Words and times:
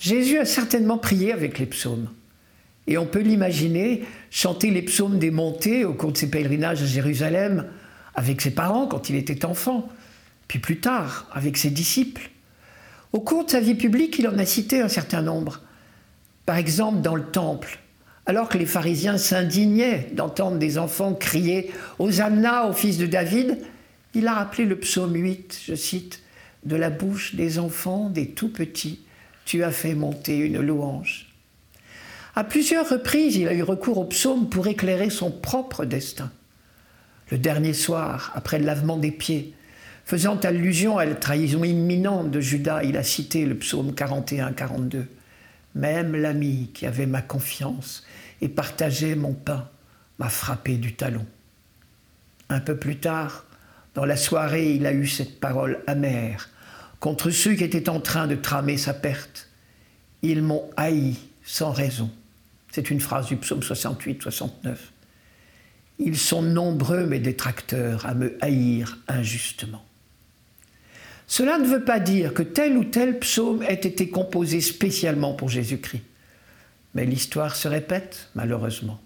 Jésus 0.00 0.38
a 0.38 0.46
certainement 0.46 0.96
prié 0.96 1.30
avec 1.32 1.58
les 1.58 1.66
psaumes. 1.66 2.08
Et 2.86 2.96
on 2.96 3.06
peut 3.06 3.20
l'imaginer 3.20 4.02
chanter 4.30 4.70
les 4.70 4.82
psaumes 4.82 5.18
des 5.18 5.30
montées 5.30 5.84
au 5.84 5.92
cours 5.92 6.12
de 6.12 6.16
ses 6.16 6.30
pèlerinages 6.30 6.82
à 6.82 6.86
Jérusalem 6.86 7.66
avec 8.14 8.40
ses 8.40 8.50
parents 8.50 8.86
quand 8.86 9.10
il 9.10 9.16
était 9.16 9.44
enfant, 9.44 9.88
puis 10.48 10.58
plus 10.58 10.80
tard 10.80 11.28
avec 11.32 11.58
ses 11.58 11.70
disciples. 11.70 12.30
Au 13.12 13.20
cours 13.20 13.44
de 13.44 13.50
sa 13.50 13.60
vie 13.60 13.74
publique, 13.74 14.18
il 14.18 14.26
en 14.26 14.38
a 14.38 14.46
cité 14.46 14.80
un 14.80 14.88
certain 14.88 15.20
nombre. 15.20 15.60
Par 16.46 16.56
exemple, 16.56 17.02
dans 17.02 17.14
le 17.14 17.26
temple, 17.26 17.78
alors 18.24 18.48
que 18.48 18.56
les 18.56 18.66
pharisiens 18.66 19.18
s'indignaient 19.18 20.08
d'entendre 20.14 20.58
des 20.58 20.78
enfants 20.78 21.12
crier 21.14 21.70
Hosanna 21.98 22.66
au 22.66 22.72
fils 22.72 22.96
de 22.96 23.06
David, 23.06 23.58
il 24.14 24.26
a 24.26 24.34
rappelé 24.34 24.64
le 24.64 24.78
psaume 24.78 25.14
8, 25.14 25.60
je 25.66 25.74
cite, 25.74 26.22
De 26.64 26.76
la 26.76 26.88
bouche 26.88 27.34
des 27.34 27.58
enfants, 27.58 28.08
des 28.08 28.30
tout 28.30 28.50
petits, 28.50 29.00
tu 29.50 29.64
as 29.64 29.72
fait 29.72 29.96
monter 29.96 30.38
une 30.38 30.60
louange. 30.60 31.26
À 32.36 32.44
plusieurs 32.44 32.88
reprises, 32.88 33.34
il 33.34 33.48
a 33.48 33.52
eu 33.52 33.64
recours 33.64 33.98
au 33.98 34.04
psaume 34.04 34.48
pour 34.48 34.68
éclairer 34.68 35.10
son 35.10 35.32
propre 35.32 35.84
destin. 35.84 36.30
Le 37.32 37.38
dernier 37.38 37.72
soir, 37.72 38.30
après 38.36 38.60
le 38.60 38.64
lavement 38.64 38.96
des 38.96 39.10
pieds, 39.10 39.52
faisant 40.04 40.36
allusion 40.36 40.98
à 40.98 41.04
la 41.04 41.16
trahison 41.16 41.64
imminente 41.64 42.30
de 42.30 42.40
Judas, 42.40 42.84
il 42.84 42.96
a 42.96 43.02
cité 43.02 43.44
le 43.44 43.56
psaume 43.56 43.90
41-42. 43.90 45.06
Même 45.74 46.14
l'ami 46.14 46.70
qui 46.72 46.86
avait 46.86 47.06
ma 47.06 47.20
confiance 47.20 48.04
et 48.40 48.48
partageait 48.48 49.16
mon 49.16 49.32
pain 49.32 49.68
m'a 50.20 50.28
frappé 50.28 50.76
du 50.76 50.94
talon. 50.94 51.26
Un 52.50 52.60
peu 52.60 52.76
plus 52.76 52.98
tard, 52.98 53.46
dans 53.96 54.04
la 54.04 54.16
soirée, 54.16 54.74
il 54.74 54.86
a 54.86 54.92
eu 54.92 55.08
cette 55.08 55.40
parole 55.40 55.80
amère 55.88 56.50
contre 57.00 57.30
ceux 57.30 57.54
qui 57.54 57.64
étaient 57.64 57.88
en 57.88 57.98
train 57.98 58.28
de 58.28 58.36
tramer 58.36 58.76
sa 58.76 58.94
perte. 58.94 59.49
Ils 60.22 60.42
m'ont 60.42 60.68
haï 60.76 61.16
sans 61.44 61.72
raison. 61.72 62.10
C'est 62.72 62.90
une 62.90 63.00
phrase 63.00 63.26
du 63.26 63.36
psaume 63.36 63.60
68-69. 63.60 64.76
Ils 65.98 66.16
sont 66.16 66.42
nombreux, 66.42 67.06
mes 67.06 67.18
détracteurs, 67.18 68.06
à 68.06 68.14
me 68.14 68.36
haïr 68.40 68.98
injustement. 69.08 69.84
Cela 71.26 71.58
ne 71.58 71.66
veut 71.66 71.84
pas 71.84 72.00
dire 72.00 72.34
que 72.34 72.42
tel 72.42 72.76
ou 72.76 72.84
tel 72.84 73.18
psaume 73.18 73.62
ait 73.62 73.74
été 73.74 74.08
composé 74.08 74.60
spécialement 74.60 75.34
pour 75.34 75.48
Jésus-Christ. 75.48 76.02
Mais 76.94 77.04
l'histoire 77.04 77.54
se 77.54 77.68
répète, 77.68 78.30
malheureusement. 78.34 79.00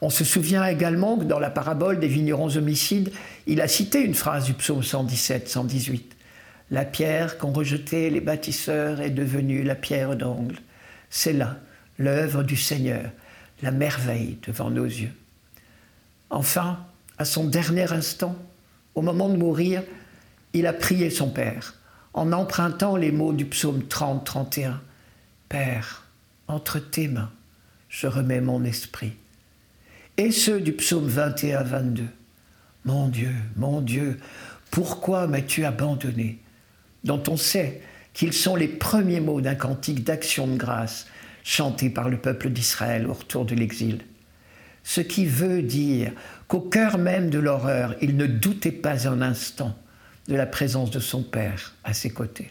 On 0.00 0.10
se 0.10 0.24
souvient 0.24 0.64
également 0.66 1.16
que 1.18 1.24
dans 1.24 1.38
la 1.38 1.50
parabole 1.50 2.00
des 2.00 2.08
vignerons 2.08 2.56
homicides, 2.56 3.12
il 3.46 3.60
a 3.60 3.68
cité 3.68 4.00
une 4.00 4.14
phrase 4.14 4.44
du 4.44 4.54
psaume 4.54 4.80
117-118. 4.80 6.00
La 6.74 6.84
pierre 6.84 7.38
qu'ont 7.38 7.52
rejetée 7.52 8.10
les 8.10 8.20
bâtisseurs 8.20 9.00
est 9.00 9.10
devenue 9.10 9.62
la 9.62 9.76
pierre 9.76 10.16
d'angle. 10.16 10.56
C'est 11.08 11.32
là 11.32 11.58
l'œuvre 12.00 12.42
du 12.42 12.56
Seigneur, 12.56 13.12
la 13.62 13.70
merveille 13.70 14.38
devant 14.44 14.70
nos 14.70 14.84
yeux. 14.84 15.12
Enfin, 16.30 16.84
à 17.16 17.24
son 17.24 17.44
dernier 17.44 17.92
instant, 17.92 18.34
au 18.96 19.02
moment 19.02 19.28
de 19.28 19.36
mourir, 19.36 19.84
il 20.52 20.66
a 20.66 20.72
prié 20.72 21.10
son 21.10 21.30
Père 21.30 21.74
en 22.12 22.32
empruntant 22.32 22.96
les 22.96 23.12
mots 23.12 23.32
du 23.32 23.44
psaume 23.44 23.82
30-31. 23.88 24.72
Père, 25.48 26.02
entre 26.48 26.80
tes 26.80 27.06
mains, 27.06 27.30
je 27.88 28.08
remets 28.08 28.40
mon 28.40 28.64
esprit. 28.64 29.12
Et 30.16 30.32
ceux 30.32 30.60
du 30.60 30.72
psaume 30.72 31.08
21-22. 31.08 32.00
Mon 32.84 33.06
Dieu, 33.06 33.32
mon 33.54 33.80
Dieu, 33.80 34.18
pourquoi 34.72 35.28
m'as-tu 35.28 35.64
abandonné? 35.64 36.40
Dont 37.04 37.22
on 37.28 37.36
sait 37.36 37.80
qu'ils 38.12 38.32
sont 38.32 38.56
les 38.56 38.68
premiers 38.68 39.20
mots 39.20 39.40
d'un 39.40 39.54
cantique 39.54 40.04
d'action 40.04 40.46
de 40.46 40.56
grâce 40.56 41.06
chanté 41.42 41.90
par 41.90 42.08
le 42.08 42.16
peuple 42.16 42.50
d'Israël 42.50 43.06
au 43.06 43.12
retour 43.12 43.44
de 43.44 43.54
l'exil. 43.54 44.00
Ce 44.82 45.00
qui 45.00 45.26
veut 45.26 45.62
dire 45.62 46.12
qu'au 46.48 46.60
cœur 46.60 46.98
même 46.98 47.30
de 47.30 47.38
l'horreur, 47.38 47.94
il 48.00 48.16
ne 48.16 48.26
doutait 48.26 48.72
pas 48.72 49.08
un 49.08 49.22
instant 49.22 49.76
de 50.28 50.36
la 50.36 50.46
présence 50.46 50.90
de 50.90 51.00
son 51.00 51.22
Père 51.22 51.74
à 51.84 51.92
ses 51.92 52.10
côtés. 52.10 52.50